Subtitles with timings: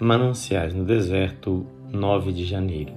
[0.00, 2.92] Mananciais no Deserto, 9 de janeiro.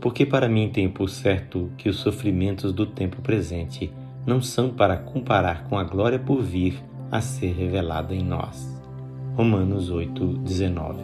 [0.00, 3.92] Porque para mim tenho por certo que os sofrimentos do tempo presente
[4.24, 6.80] não são para comparar com a glória por vir
[7.10, 8.80] a ser revelada em nós.
[9.34, 11.02] Romanos 8, 19.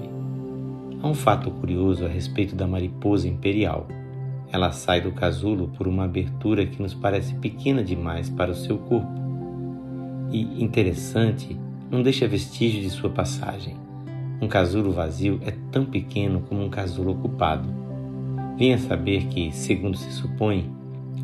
[1.03, 3.89] Há um fato curioso a respeito da mariposa imperial.
[4.53, 8.79] Ela sai do casulo por uma abertura que nos parece pequena demais para o seu
[8.79, 9.21] corpo.
[10.31, 11.59] E interessante,
[11.91, 13.82] não deixa vestígio de sua passagem.
[14.43, 17.69] Um casulo vazio é tão pequeno como um casulo ocupado.
[18.59, 20.69] Venha saber que, segundo se supõe,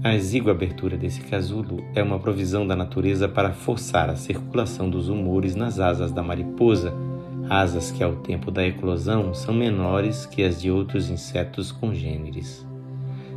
[0.04, 5.08] a exígua abertura desse casulo é uma provisão da natureza para forçar a circulação dos
[5.08, 6.94] humores nas asas da mariposa,
[7.50, 12.64] asas que ao tempo da eclosão são menores que as de outros insetos congêneres.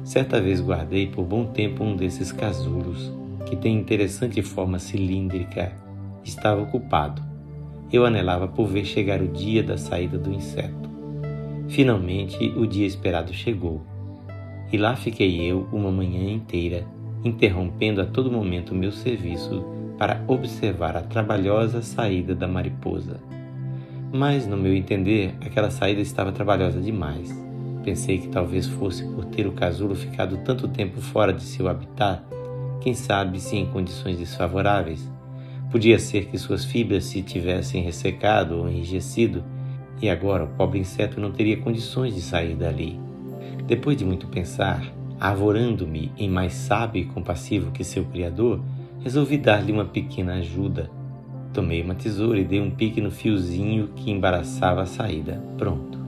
[0.04, 3.12] Certa vez guardei por bom tempo um desses casulos,
[3.48, 5.72] que tem interessante forma cilíndrica.
[6.24, 7.31] Estava ocupado
[7.92, 10.90] eu anelava por ver chegar o dia da saída do inseto.
[11.68, 13.82] Finalmente, o dia esperado chegou.
[14.72, 16.86] E lá fiquei eu uma manhã inteira,
[17.24, 19.64] interrompendo a todo momento o meu serviço
[19.98, 23.20] para observar a trabalhosa saída da mariposa.
[24.12, 27.32] Mas, no meu entender, aquela saída estava trabalhosa demais.
[27.84, 32.22] Pensei que talvez fosse por ter o casulo ficado tanto tempo fora de seu habitat,
[32.82, 35.10] quem sabe se em condições desfavoráveis,
[35.72, 39.42] Podia ser que suas fibras se tivessem ressecado ou enrijecido,
[40.02, 43.00] e agora o pobre inseto não teria condições de sair dali.
[43.66, 44.84] Depois de muito pensar,
[45.18, 48.62] arvorando-me em mais sábio e compassivo que seu criador,
[49.00, 50.90] resolvi dar-lhe uma pequena ajuda.
[51.54, 55.42] Tomei uma tesoura e dei um pique no fiozinho que embaraçava a saída.
[55.58, 56.00] Pronto.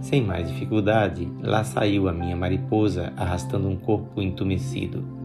[0.00, 5.21] Sem mais dificuldade, lá saiu a minha mariposa arrastando um corpo entumecido.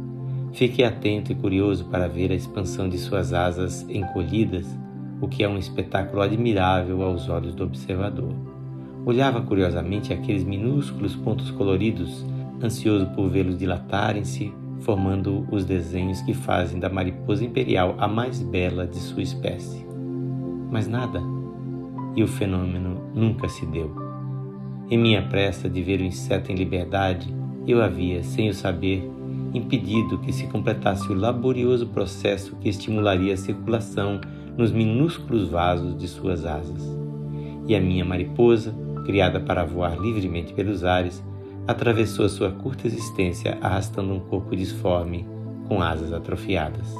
[0.57, 4.65] Fique atento e curioso para ver a expansão de suas asas encolhidas,
[5.21, 8.33] o que é um espetáculo admirável aos olhos do observador.
[9.05, 12.25] Olhava curiosamente aqueles minúsculos pontos coloridos,
[12.59, 18.87] ansioso por vê-los dilatarem-se, formando os desenhos que fazem da mariposa imperial a mais bela
[18.87, 19.85] de sua espécie.
[20.71, 21.21] Mas nada,
[22.15, 23.95] e o fenômeno nunca se deu.
[24.89, 27.31] Em minha pressa de ver o inseto em liberdade,
[27.67, 29.16] eu havia, sem o saber,
[29.53, 34.19] impedido que se completasse o laborioso processo que estimularia a circulação
[34.57, 36.83] nos minúsculos vasos de suas asas.
[37.67, 38.73] E a minha mariposa,
[39.05, 41.23] criada para voar livremente pelos ares,
[41.67, 45.27] atravessou sua curta existência arrastando um corpo disforme
[45.67, 46.95] com asas atrofiadas.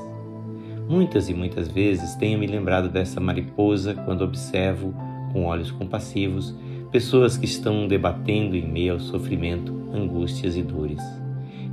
[0.87, 4.93] Muitas e muitas vezes tenho me lembrado dessa mariposa quando observo,
[5.33, 6.55] com olhos compassivos,
[6.91, 11.01] pessoas que estão debatendo em meio ao sofrimento, angústias e dores.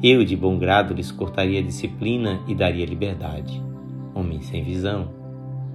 [0.07, 3.59] Eu, de bom grado, lhes cortaria a disciplina e daria liberdade.
[4.15, 5.09] Homem sem visão,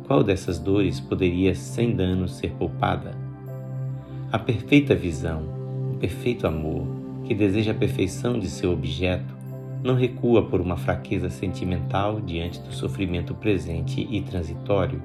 [0.05, 3.17] qual dessas dores poderia sem dano ser poupada?
[4.31, 5.41] A perfeita visão,
[5.91, 6.85] o perfeito amor,
[7.25, 9.35] que deseja a perfeição de seu objeto,
[9.83, 15.01] não recua por uma fraqueza sentimental diante do sofrimento presente e transitório.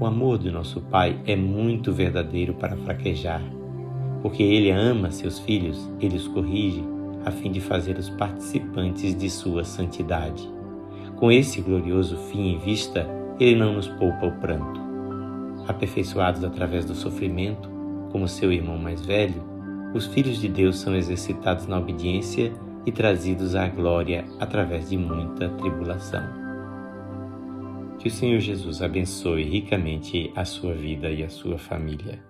[0.00, 3.42] O amor do nosso Pai é muito verdadeiro para fraquejar,
[4.22, 6.82] porque Ele ama seus filhos, Ele os corrige,
[7.28, 10.50] a fim de fazê-los participantes de sua santidade.
[11.16, 13.06] Com esse glorioso fim em vista,
[13.38, 14.80] ele não nos poupa o pranto.
[15.66, 17.68] Aperfeiçoados através do sofrimento,
[18.10, 19.42] como seu irmão mais velho,
[19.94, 22.52] os filhos de Deus são exercitados na obediência
[22.86, 26.22] e trazidos à glória através de muita tribulação.
[27.98, 32.27] Que o Senhor Jesus abençoe ricamente a sua vida e a sua família.